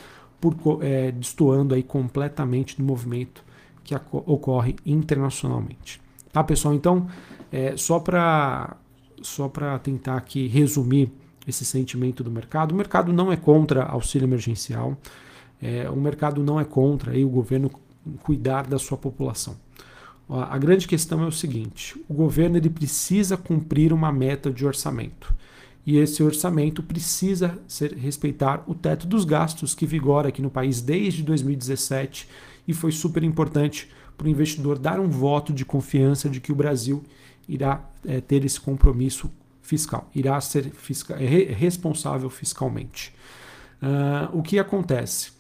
por, 0.54 0.84
é, 0.84 1.12
destoando 1.12 1.74
aí 1.74 1.82
completamente 1.82 2.78
do 2.78 2.84
movimento 2.84 3.44
que 3.84 3.96
ocorre 4.12 4.76
internacionalmente. 4.86 6.02
Tá, 6.32 6.44
pessoal? 6.44 6.74
Então, 6.74 7.08
é, 7.52 7.78
só 7.78 8.00
para 8.00 8.76
só 9.22 9.50
tentar 9.82 10.18
aqui 10.18 10.48
resumir 10.48 11.12
esse 11.48 11.64
sentimento 11.64 12.24
do 12.24 12.30
mercado, 12.30 12.74
o 12.74 12.76
mercado 12.76 13.14
não 13.14 13.32
é 13.32 13.38
contra 13.38 13.84
auxílio 13.84 14.26
emergencial, 14.26 14.98
é, 15.62 15.90
o 15.90 15.96
mercado 15.96 16.44
não 16.44 16.60
é 16.60 16.66
contra 16.66 17.12
aí, 17.12 17.24
o 17.24 17.30
governo 17.30 17.72
cuidar 18.24 18.68
da 18.68 18.78
sua 18.78 18.98
população. 18.98 19.56
A 20.28 20.58
grande 20.58 20.88
questão 20.88 21.24
é 21.24 21.28
o 21.28 21.32
seguinte: 21.32 21.96
o 22.10 22.14
governo 22.14 22.58
ele 22.58 22.70
precisa 22.70 23.38
cumprir 23.38 23.94
uma 23.94 24.12
meta 24.12 24.52
de 24.52 24.66
orçamento. 24.66 25.34
E 25.86 25.98
esse 25.98 26.24
orçamento 26.24 26.82
precisa 26.82 27.60
ser, 27.68 27.94
respeitar 27.94 28.64
o 28.68 28.74
teto 28.74 29.06
dos 29.06 29.24
gastos 29.24 29.76
que 29.76 29.86
vigora 29.86 30.30
aqui 30.30 30.42
no 30.42 30.50
país 30.50 30.82
desde 30.82 31.22
2017 31.22 32.28
e 32.68 32.74
foi 32.74 32.92
super 32.92 33.24
importante 33.24 33.90
para 34.18 34.26
o 34.26 34.30
investidor 34.30 34.80
dar 34.80 35.00
um 35.00 35.10
voto 35.10 35.54
de 35.54 35.64
confiança 35.64 36.30
de 36.30 36.40
que 36.40 36.52
o 36.52 36.56
Brasil 36.56 37.04
irá 37.48 37.88
é, 38.06 38.20
ter 38.20 38.44
esse 38.44 38.60
compromisso 38.60 39.30
fiscal, 39.62 40.10
irá 40.14 40.40
ser 40.42 40.72
fiscal, 40.72 41.18
é, 41.18 41.26
responsável 41.26 42.30
fiscalmente. 42.30 43.14
Uh, 43.82 44.38
o 44.38 44.42
que 44.42 44.58
acontece? 44.58 45.34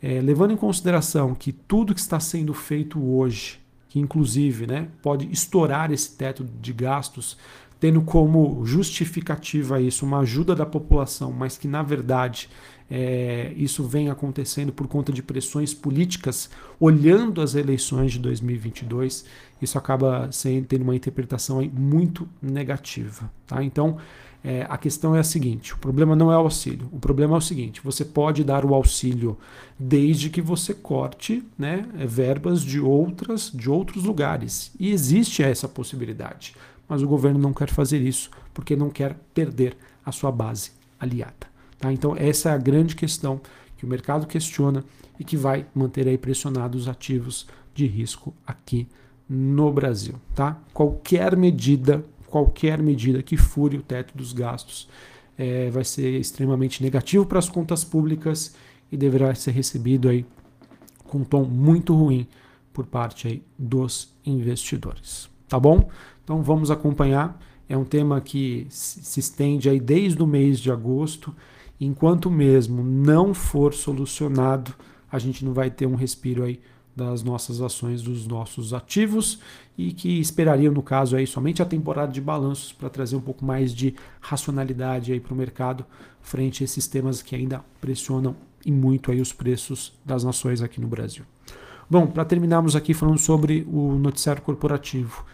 É, 0.00 0.20
levando 0.20 0.52
em 0.52 0.56
consideração 0.56 1.34
que 1.34 1.52
tudo 1.52 1.94
que 1.94 2.00
está 2.00 2.20
sendo 2.20 2.54
feito 2.54 3.02
hoje, 3.02 3.60
que 3.88 3.98
inclusive 3.98 4.66
né, 4.66 4.88
pode 5.02 5.30
estourar 5.30 5.90
esse 5.90 6.16
teto 6.16 6.44
de 6.44 6.72
gastos, 6.72 7.36
tendo 7.80 8.02
como 8.02 8.64
justificativa 8.64 9.80
isso 9.80 10.04
uma 10.04 10.20
ajuda 10.20 10.54
da 10.54 10.66
população, 10.66 11.32
mas 11.32 11.56
que 11.56 11.66
na 11.66 11.82
verdade 11.82 12.48
é, 12.90 13.52
isso 13.56 13.84
vem 13.84 14.10
acontecendo 14.10 14.72
por 14.72 14.86
conta 14.86 15.12
de 15.12 15.22
pressões 15.22 15.72
políticas, 15.72 16.50
olhando 16.78 17.40
as 17.40 17.54
eleições 17.54 18.12
de 18.12 18.18
2022, 18.18 19.24
isso 19.62 19.78
acaba 19.78 20.28
sendo, 20.32 20.66
tendo 20.66 20.82
uma 20.82 20.96
interpretação 20.96 21.62
muito 21.72 22.28
negativa. 22.42 23.30
Tá? 23.46 23.62
Então, 23.62 23.96
é, 24.42 24.66
a 24.68 24.76
questão 24.76 25.14
é 25.14 25.20
a 25.20 25.24
seguinte: 25.24 25.72
o 25.74 25.78
problema 25.78 26.16
não 26.16 26.32
é 26.32 26.36
o 26.36 26.40
auxílio. 26.40 26.88
O 26.90 26.98
problema 26.98 27.34
é 27.34 27.38
o 27.38 27.42
seguinte: 27.42 27.80
você 27.82 28.04
pode 28.04 28.42
dar 28.42 28.64
o 28.64 28.74
auxílio 28.74 29.38
desde 29.78 30.28
que 30.30 30.40
você 30.40 30.74
corte 30.74 31.44
né, 31.58 31.86
verbas 31.94 32.62
de 32.62 32.80
outras 32.80 33.52
de 33.54 33.70
outros 33.70 34.04
lugares. 34.04 34.72
E 34.80 34.90
existe 34.90 35.42
essa 35.42 35.68
possibilidade 35.68 36.54
mas 36.90 37.02
o 37.02 37.06
governo 37.06 37.38
não 37.38 37.54
quer 37.54 37.70
fazer 37.70 38.02
isso 38.02 38.28
porque 38.52 38.74
não 38.74 38.90
quer 38.90 39.16
perder 39.32 39.76
a 40.04 40.10
sua 40.10 40.32
base 40.32 40.72
aliada. 40.98 41.46
Tá? 41.78 41.92
Então, 41.92 42.16
essa 42.16 42.50
é 42.50 42.52
a 42.52 42.58
grande 42.58 42.96
questão 42.96 43.40
que 43.76 43.84
o 43.86 43.88
mercado 43.88 44.26
questiona 44.26 44.84
e 45.18 45.22
que 45.22 45.36
vai 45.36 45.64
manter 45.72 46.08
aí 46.08 46.18
pressionados 46.18 46.82
os 46.82 46.88
ativos 46.88 47.46
de 47.72 47.86
risco 47.86 48.34
aqui 48.44 48.88
no 49.28 49.72
Brasil. 49.72 50.16
Tá? 50.34 50.60
Qualquer 50.74 51.36
medida, 51.36 52.04
qualquer 52.26 52.82
medida 52.82 53.22
que 53.22 53.36
fure 53.36 53.78
o 53.78 53.82
teto 53.82 54.16
dos 54.16 54.32
gastos 54.32 54.88
é, 55.38 55.70
vai 55.70 55.84
ser 55.84 56.18
extremamente 56.18 56.82
negativo 56.82 57.24
para 57.24 57.38
as 57.38 57.48
contas 57.48 57.84
públicas 57.84 58.56
e 58.90 58.96
deverá 58.96 59.32
ser 59.36 59.52
recebido 59.52 60.08
aí 60.08 60.26
com 61.04 61.18
um 61.18 61.24
tom 61.24 61.44
muito 61.44 61.94
ruim 61.94 62.26
por 62.72 62.84
parte 62.84 63.28
aí 63.28 63.42
dos 63.56 64.12
investidores. 64.26 65.30
Tá 65.48 65.58
bom? 65.58 65.88
Então 66.30 66.44
vamos 66.44 66.70
acompanhar. 66.70 67.36
É 67.68 67.76
um 67.76 67.84
tema 67.84 68.20
que 68.20 68.64
se 68.70 69.18
estende 69.18 69.68
aí 69.68 69.80
desde 69.80 70.22
o 70.22 70.28
mês 70.28 70.60
de 70.60 70.70
agosto. 70.70 71.34
Enquanto 71.80 72.30
mesmo 72.30 72.84
não 72.84 73.34
for 73.34 73.74
solucionado, 73.74 74.72
a 75.10 75.18
gente 75.18 75.44
não 75.44 75.52
vai 75.52 75.72
ter 75.72 75.86
um 75.86 75.96
respiro 75.96 76.44
aí 76.44 76.60
das 76.94 77.24
nossas 77.24 77.60
ações, 77.60 78.00
dos 78.00 78.28
nossos 78.28 78.72
ativos 78.72 79.40
e 79.76 79.92
que 79.92 80.20
esperariam, 80.20 80.72
no 80.72 80.84
caso, 80.84 81.16
aí 81.16 81.26
somente 81.26 81.62
a 81.62 81.66
temporada 81.66 82.12
de 82.12 82.20
balanços 82.20 82.72
para 82.72 82.88
trazer 82.88 83.16
um 83.16 83.20
pouco 83.20 83.44
mais 83.44 83.74
de 83.74 83.96
racionalidade 84.20 85.12
aí 85.12 85.18
para 85.18 85.34
o 85.34 85.36
mercado 85.36 85.84
frente 86.20 86.62
a 86.62 86.64
esses 86.64 86.86
temas 86.86 87.22
que 87.22 87.34
ainda 87.34 87.64
pressionam 87.80 88.36
e 88.64 88.70
muito 88.70 89.10
aí 89.10 89.20
os 89.20 89.32
preços 89.32 89.98
das 90.04 90.22
nações 90.22 90.62
aqui 90.62 90.80
no 90.80 90.86
Brasil. 90.86 91.24
Bom, 91.90 92.06
para 92.06 92.24
terminarmos 92.24 92.76
aqui 92.76 92.94
falando 92.94 93.18
sobre 93.18 93.66
o 93.68 93.96
noticiário 93.96 94.42
corporativo. 94.42 95.24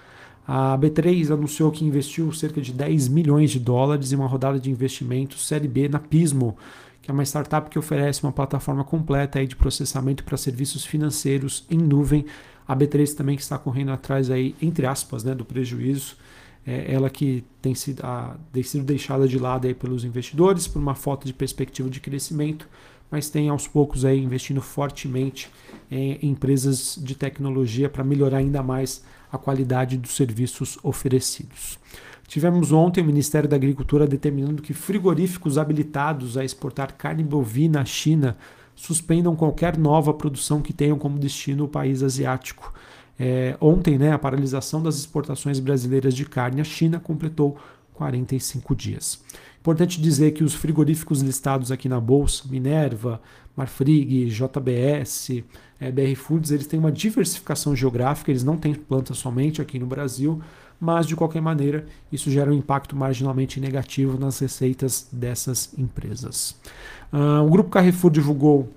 A 0.46 0.78
B3 0.78 1.32
anunciou 1.32 1.72
que 1.72 1.84
investiu 1.84 2.32
cerca 2.32 2.60
de 2.60 2.72
10 2.72 3.08
milhões 3.08 3.50
de 3.50 3.58
dólares 3.58 4.12
em 4.12 4.16
uma 4.16 4.28
rodada 4.28 4.60
de 4.60 4.70
investimentos 4.70 5.46
Série 5.46 5.66
B 5.66 5.88
na 5.88 5.98
Pismo, 5.98 6.56
que 7.02 7.10
é 7.10 7.14
uma 7.14 7.24
startup 7.24 7.68
que 7.68 7.78
oferece 7.78 8.22
uma 8.22 8.32
plataforma 8.32 8.84
completa 8.84 9.40
aí 9.40 9.46
de 9.46 9.56
processamento 9.56 10.22
para 10.22 10.36
serviços 10.36 10.84
financeiros 10.84 11.64
em 11.68 11.78
nuvem. 11.78 12.26
A 12.66 12.76
B3 12.76 13.14
também 13.14 13.36
que 13.36 13.42
está 13.42 13.58
correndo 13.58 13.90
atrás 13.90 14.30
aí, 14.30 14.54
entre 14.62 14.86
aspas, 14.86 15.24
né, 15.24 15.34
do 15.34 15.44
prejuízo. 15.44 16.16
É 16.64 16.92
ela 16.92 17.08
que 17.08 17.44
tem 17.62 17.74
sido, 17.74 18.04
a, 18.04 18.36
tem 18.52 18.62
sido 18.62 18.84
deixada 18.84 19.26
de 19.26 19.38
lado 19.38 19.66
aí 19.66 19.74
pelos 19.74 20.04
investidores 20.04 20.66
por 20.66 20.80
uma 20.80 20.96
falta 20.96 21.24
de 21.24 21.32
perspectiva 21.32 21.88
de 21.88 22.00
crescimento, 22.00 22.68
mas 23.08 23.30
tem 23.30 23.48
aos 23.48 23.68
poucos 23.68 24.04
aí 24.04 24.20
investindo 24.20 24.60
fortemente 24.60 25.48
em 25.88 26.18
empresas 26.22 26.98
de 27.00 27.14
tecnologia 27.14 27.88
para 27.88 28.02
melhorar 28.02 28.38
ainda 28.38 28.64
mais 28.64 29.04
a 29.36 29.38
qualidade 29.38 29.96
dos 29.96 30.16
serviços 30.16 30.78
oferecidos. 30.82 31.78
Tivemos 32.26 32.72
ontem 32.72 33.00
o 33.00 33.04
Ministério 33.04 33.48
da 33.48 33.56
Agricultura 33.56 34.06
determinando 34.06 34.60
que 34.60 34.74
frigoríficos 34.74 35.58
habilitados 35.58 36.36
a 36.36 36.44
exportar 36.44 36.94
carne 36.94 37.22
bovina 37.22 37.80
à 37.80 37.84
China 37.84 38.36
suspendam 38.74 39.36
qualquer 39.36 39.78
nova 39.78 40.12
produção 40.12 40.60
que 40.60 40.72
tenham 40.72 40.98
como 40.98 41.18
destino 41.18 41.64
o 41.64 41.68
país 41.68 42.02
asiático. 42.02 42.72
É, 43.18 43.56
ontem, 43.60 43.96
né, 43.96 44.12
a 44.12 44.18
paralisação 44.18 44.82
das 44.82 44.96
exportações 44.96 45.58
brasileiras 45.58 46.14
de 46.14 46.26
carne 46.26 46.60
à 46.60 46.64
China 46.64 47.00
completou 47.00 47.56
45 47.96 48.76
dias. 48.76 49.20
Importante 49.58 50.00
dizer 50.00 50.32
que 50.32 50.44
os 50.44 50.54
frigoríficos 50.54 51.22
listados 51.22 51.72
aqui 51.72 51.88
na 51.88 51.98
bolsa, 51.98 52.44
Minerva, 52.48 53.20
Marfrig, 53.56 54.26
JBS, 54.26 55.42
é, 55.80 55.90
BR 55.90 56.14
Foods, 56.14 56.50
eles 56.50 56.66
têm 56.66 56.78
uma 56.78 56.92
diversificação 56.92 57.74
geográfica, 57.74 58.30
eles 58.30 58.44
não 58.44 58.56
têm 58.56 58.74
planta 58.74 59.14
somente 59.14 59.60
aqui 59.60 59.78
no 59.78 59.86
Brasil, 59.86 60.40
mas 60.78 61.06
de 61.06 61.16
qualquer 61.16 61.40
maneira 61.40 61.86
isso 62.12 62.30
gera 62.30 62.50
um 62.50 62.54
impacto 62.54 62.94
marginalmente 62.94 63.58
negativo 63.58 64.18
nas 64.18 64.38
receitas 64.38 65.08
dessas 65.10 65.72
empresas. 65.76 66.54
Uh, 67.12 67.44
o 67.44 67.50
Grupo 67.50 67.70
Carrefour 67.70 68.10
divulgou 68.10 68.68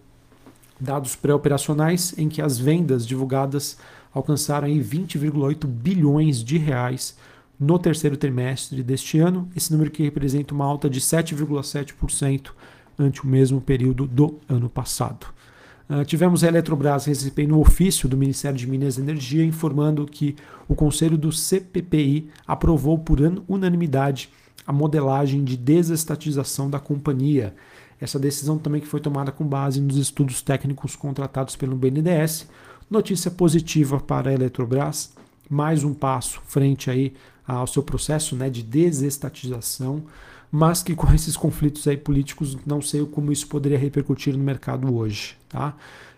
dados 0.80 1.16
pré-operacionais 1.16 2.18
em 2.18 2.30
que 2.30 2.42
as 2.42 2.58
vendas 2.58 3.06
divulgadas 3.06 3.78
alcançaram 4.14 4.68
20,8 4.68 5.68
bilhões 5.68 6.44
de 6.44 6.58
reais 6.58 7.18
no 7.60 7.78
terceiro 7.78 8.16
trimestre 8.16 8.82
deste 8.82 9.20
ano, 9.20 9.50
esse 9.56 9.72
número 9.72 9.92
que 9.92 10.04
representa 10.04 10.54
uma 10.54 10.66
alta 10.66 10.89
de 10.89 11.01
7,7% 11.01 12.51
ante 12.98 13.24
o 13.24 13.28
mesmo 13.28 13.60
período 13.60 14.08
do 14.08 14.39
ano 14.48 14.70
passado. 14.70 15.28
Uh, 15.89 16.06
tivemos 16.06 16.44
a 16.44 16.48
Eletrobras 16.48 17.06
recebendo 17.06 17.56
um 17.56 17.60
ofício 17.60 18.08
do 18.08 18.16
Ministério 18.16 18.58
de 18.58 18.68
Minas 18.68 18.98
e 18.98 19.01
Energia 19.01 19.44
informando 19.44 20.06
que 20.06 20.36
o 20.68 20.75
Conselho 20.75 21.18
do 21.18 21.32
CPPI 21.32 22.30
aprovou 22.46 23.00
por 23.00 23.20
unanimidade 23.48 24.30
a 24.68 24.72
modelagem 24.72 25.44
de 25.44 25.58
desestatização 25.58 26.70
da 26.70 26.80
companhia. 26.80 27.56
Essa 28.00 28.20
decisão 28.20 28.58
também 28.58 28.80
que 28.80 28.88
foi 28.88 29.00
tomada 29.00 29.32
com 29.32 29.44
base 29.44 29.82
nos 29.82 29.98
estudos 29.98 30.42
técnicos 30.42 30.96
contratados 30.96 31.56
pelo 31.56 31.75
BNDES. 31.75 32.48
Notícia 32.89 33.32
positiva 33.32 34.00
para 34.00 34.30
a 34.30 34.34
Eletrobras, 34.34 35.12
mais 35.50 35.84
um 35.84 35.94
passo 35.94 36.39
frente 36.46 36.92
aí 36.92 37.13
ao 37.56 37.68
seu 37.68 37.82
processo 37.82 38.36
né, 38.36 38.50
de 38.50 38.62
desestatização, 38.62 40.03
mas 40.51 40.84
que 40.84 40.96
com 40.96 41.12
esses 41.13 41.36
conflitos 41.36 41.88
aí 41.88 41.98
políticos 41.98 42.58
não 42.65 42.82
sei 42.82 43.06
como 43.06 43.32
isso 43.32 43.48
poderia 43.48 43.77
repercutir 43.77 44.36
no 44.38 44.44
mercado 44.44 44.94
hoje. 44.96 45.36
Tá? 45.48 45.75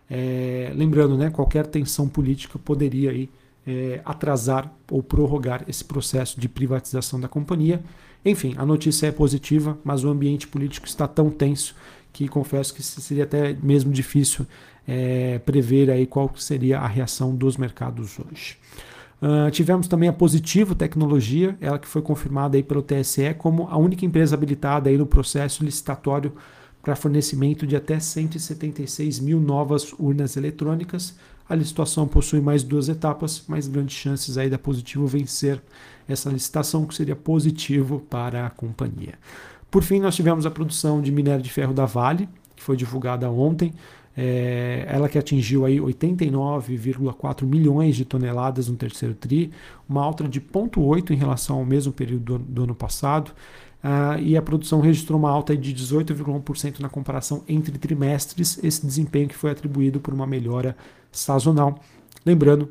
É, 0.09 0.71
lembrando, 0.75 1.17
né, 1.17 1.29
qualquer 1.29 1.65
tensão 1.67 2.07
política 2.07 2.59
poderia 2.59 3.11
aí, 3.11 3.29
é, 3.65 4.01
atrasar 4.03 4.71
ou 4.89 5.01
prorrogar 5.01 5.63
esse 5.67 5.85
processo 5.85 6.39
de 6.39 6.49
privatização 6.49 7.19
da 7.19 7.27
companhia. 7.27 7.81
Enfim, 8.25 8.53
a 8.57 8.65
notícia 8.65 9.07
é 9.07 9.11
positiva, 9.11 9.77
mas 9.83 10.03
o 10.03 10.09
ambiente 10.09 10.47
político 10.47 10.85
está 10.85 11.07
tão 11.07 11.29
tenso 11.29 11.75
que 12.11 12.27
confesso 12.27 12.73
que 12.73 12.83
seria 12.83 13.23
até 13.23 13.53
mesmo 13.53 13.91
difícil 13.91 14.45
é, 14.87 15.39
prever 15.39 15.89
aí 15.89 16.05
qual 16.05 16.29
seria 16.35 16.79
a 16.79 16.87
reação 16.87 17.35
dos 17.35 17.55
mercados 17.55 18.19
hoje. 18.19 18.57
Uh, 19.21 19.51
tivemos 19.51 19.87
também 19.87 20.09
a 20.09 20.13
Positivo 20.13 20.73
Tecnologia, 20.73 21.55
ela 21.61 21.77
que 21.77 21.87
foi 21.87 22.01
confirmada 22.01 22.57
aí 22.57 22.63
pelo 22.63 22.81
TSE 22.81 23.35
como 23.37 23.67
a 23.69 23.77
única 23.77 24.03
empresa 24.03 24.35
habilitada 24.35 24.89
aí 24.89 24.97
no 24.97 25.05
processo 25.05 25.63
licitatório 25.63 26.33
para 26.81 26.95
fornecimento 26.95 27.67
de 27.67 27.75
até 27.75 27.99
176 27.99 29.19
mil 29.19 29.39
novas 29.39 29.93
urnas 29.99 30.35
eletrônicas. 30.35 31.15
A 31.47 31.53
licitação 31.53 32.07
possui 32.07 32.41
mais 32.41 32.63
duas 32.63 32.89
etapas, 32.89 33.43
mais 33.47 33.67
grandes 33.67 33.95
chances 33.95 34.37
aí 34.37 34.49
da 34.49 34.57
Positivo 34.57 35.05
vencer 35.05 35.61
essa 36.07 36.29
licitação, 36.29 36.85
que 36.85 36.95
seria 36.95 37.15
positivo 37.15 37.99
para 38.09 38.47
a 38.47 38.49
companhia. 38.49 39.13
Por 39.69 39.83
fim, 39.83 39.99
nós 39.99 40.15
tivemos 40.15 40.45
a 40.45 40.51
produção 40.51 41.01
de 41.01 41.11
minério 41.11 41.43
de 41.43 41.51
ferro 41.51 41.73
da 41.73 41.85
Vale, 41.85 42.27
que 42.55 42.63
foi 42.63 42.75
divulgada 42.75 43.29
ontem. 43.29 43.73
É, 44.23 44.85
ela 44.87 45.09
que 45.09 45.17
atingiu 45.17 45.65
aí 45.65 45.79
89,4 45.79 47.43
milhões 47.43 47.95
de 47.95 48.05
toneladas 48.05 48.67
no 48.67 48.75
terceiro 48.75 49.15
tri, 49.15 49.49
uma 49.89 50.03
alta 50.03 50.27
de 50.27 50.39
0,8 50.39 51.09
em 51.09 51.15
relação 51.15 51.57
ao 51.57 51.65
mesmo 51.65 51.91
período 51.91 52.37
do, 52.37 52.39
do 52.39 52.63
ano 52.65 52.75
passado. 52.75 53.31
Uh, 53.83 54.21
e 54.21 54.37
a 54.37 54.41
produção 54.43 54.79
registrou 54.79 55.17
uma 55.17 55.31
alta 55.31 55.57
de 55.57 55.73
18,1% 55.73 56.81
na 56.81 56.87
comparação 56.87 57.43
entre 57.49 57.75
trimestres, 57.79 58.63
esse 58.63 58.85
desempenho 58.85 59.27
que 59.27 59.35
foi 59.35 59.49
atribuído 59.49 59.99
por 59.99 60.13
uma 60.13 60.27
melhora 60.27 60.77
sazonal. 61.11 61.79
Lembrando, 62.23 62.69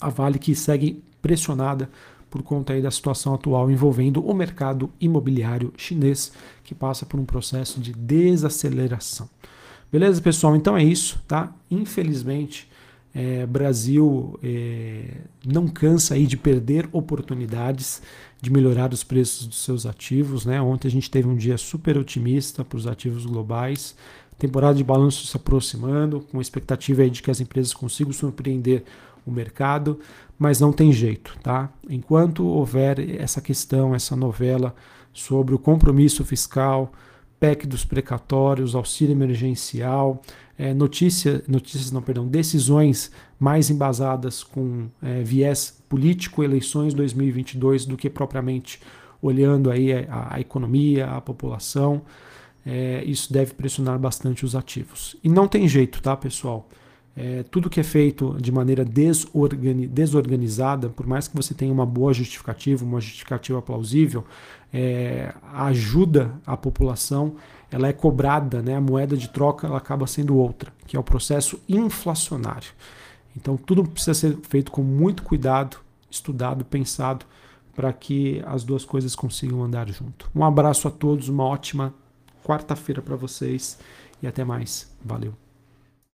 a 0.00 0.08
Vale 0.08 0.36
que 0.36 0.52
segue 0.52 1.00
pressionada 1.22 1.88
por 2.28 2.42
conta 2.42 2.72
aí 2.72 2.82
da 2.82 2.90
situação 2.90 3.34
atual 3.34 3.70
envolvendo 3.70 4.20
o 4.20 4.34
mercado 4.34 4.90
imobiliário 5.00 5.72
chinês, 5.76 6.32
que 6.64 6.74
passa 6.74 7.06
por 7.06 7.20
um 7.20 7.24
processo 7.24 7.78
de 7.78 7.92
desaceleração. 7.92 9.30
Beleza, 9.90 10.20
pessoal? 10.20 10.56
Então 10.56 10.76
é 10.76 10.82
isso, 10.82 11.22
tá? 11.28 11.54
Infelizmente, 11.70 12.68
é, 13.14 13.46
Brasil 13.46 14.38
é, 14.42 15.22
não 15.46 15.68
cansa 15.68 16.14
aí 16.14 16.26
de 16.26 16.36
perder 16.36 16.88
oportunidades 16.92 18.02
de 18.42 18.50
melhorar 18.50 18.92
os 18.92 19.02
preços 19.02 19.46
dos 19.46 19.64
seus 19.64 19.86
ativos. 19.86 20.44
Né? 20.44 20.60
Ontem 20.60 20.88
a 20.88 20.90
gente 20.90 21.10
teve 21.10 21.28
um 21.28 21.36
dia 21.36 21.56
super 21.56 21.96
otimista 21.96 22.64
para 22.64 22.76
os 22.76 22.86
ativos 22.86 23.24
globais. 23.24 23.96
Temporada 24.38 24.74
de 24.74 24.84
balanço 24.84 25.26
se 25.26 25.36
aproximando, 25.36 26.20
com 26.30 26.40
expectativa 26.40 27.02
aí 27.02 27.08
de 27.08 27.22
que 27.22 27.30
as 27.30 27.40
empresas 27.40 27.72
consigam 27.72 28.12
surpreender 28.12 28.84
o 29.24 29.30
mercado, 29.30 29.98
mas 30.38 30.60
não 30.60 30.72
tem 30.72 30.92
jeito, 30.92 31.36
tá? 31.42 31.70
Enquanto 31.88 32.46
houver 32.46 32.98
essa 33.18 33.40
questão, 33.40 33.94
essa 33.94 34.14
novela 34.14 34.74
sobre 35.12 35.54
o 35.54 35.58
compromisso 35.58 36.22
fiscal, 36.24 36.92
PEC 37.46 37.64
dos 37.64 37.84
precatórios, 37.84 38.74
auxílio 38.74 39.12
emergencial, 39.12 40.20
é, 40.58 40.74
notícia, 40.74 41.44
notícias, 41.46 41.92
não, 41.92 42.02
perdão, 42.02 42.26
decisões 42.26 43.12
mais 43.38 43.70
embasadas 43.70 44.42
com 44.42 44.88
é, 45.00 45.22
viés 45.22 45.80
político, 45.88 46.42
eleições 46.42 46.92
2022, 46.92 47.86
do 47.86 47.96
que 47.96 48.10
propriamente 48.10 48.80
olhando 49.22 49.70
aí 49.70 49.92
a, 49.92 50.34
a 50.34 50.40
economia, 50.40 51.06
a 51.06 51.20
população. 51.20 52.02
É, 52.64 53.04
isso 53.04 53.32
deve 53.32 53.54
pressionar 53.54 53.96
bastante 53.96 54.44
os 54.44 54.56
ativos. 54.56 55.14
E 55.22 55.28
não 55.28 55.46
tem 55.46 55.68
jeito, 55.68 56.02
tá, 56.02 56.16
pessoal? 56.16 56.68
É, 57.16 57.42
tudo 57.44 57.70
que 57.70 57.80
é 57.80 57.82
feito 57.82 58.36
de 58.38 58.52
maneira 58.52 58.84
desorgani 58.84 59.86
desorganizada, 59.86 60.90
por 60.90 61.06
mais 61.06 61.26
que 61.26 61.34
você 61.34 61.54
tenha 61.54 61.72
uma 61.72 61.86
boa 61.86 62.12
justificativa, 62.12 62.84
uma 62.84 63.00
justificativa 63.00 63.62
plausível, 63.62 64.22
é, 64.72 65.32
ajuda 65.54 66.34
a 66.44 66.56
população, 66.56 67.36
ela 67.70 67.88
é 67.88 67.92
cobrada, 67.92 68.60
né? 68.60 68.76
a 68.76 68.80
moeda 68.80 69.16
de 69.16 69.28
troca 69.28 69.66
ela 69.66 69.78
acaba 69.78 70.06
sendo 70.06 70.36
outra, 70.36 70.70
que 70.86 70.94
é 70.94 71.00
o 71.00 71.02
processo 71.02 71.58
inflacionário. 71.66 72.68
Então 73.34 73.56
tudo 73.56 73.84
precisa 73.84 74.12
ser 74.12 74.36
feito 74.42 74.70
com 74.70 74.82
muito 74.82 75.22
cuidado, 75.22 75.78
estudado, 76.10 76.66
pensado, 76.66 77.24
para 77.74 77.92
que 77.92 78.42
as 78.46 78.62
duas 78.62 78.84
coisas 78.84 79.14
consigam 79.14 79.62
andar 79.62 79.88
junto. 79.90 80.30
Um 80.34 80.44
abraço 80.44 80.86
a 80.86 80.90
todos, 80.90 81.28
uma 81.28 81.44
ótima 81.44 81.94
quarta-feira 82.44 83.00
para 83.00 83.16
vocês 83.16 83.78
e 84.22 84.26
até 84.26 84.44
mais. 84.44 84.90
Valeu. 85.04 85.45